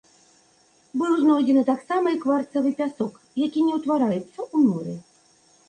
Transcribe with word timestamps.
Быў 1.01 1.11
знойдзены 1.23 1.63
таксама 1.67 2.07
і 2.17 2.17
кварцавы 2.25 2.73
пясок, 2.81 3.13
які 3.47 3.59
не 3.69 3.73
ўтвараецца 3.79 4.27
ў 4.27 4.57
моры. 4.67 5.01